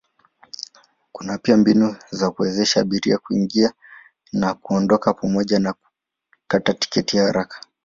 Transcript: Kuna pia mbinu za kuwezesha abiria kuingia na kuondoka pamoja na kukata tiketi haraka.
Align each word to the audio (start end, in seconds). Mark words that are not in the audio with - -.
Kuna 1.11 1.37
pia 1.37 1.57
mbinu 1.57 1.95
za 2.11 2.31
kuwezesha 2.31 2.81
abiria 2.81 3.17
kuingia 3.17 3.73
na 4.33 4.53
kuondoka 4.53 5.13
pamoja 5.13 5.59
na 5.59 5.73
kukata 6.41 6.73
tiketi 6.73 7.17
haraka. 7.17 7.61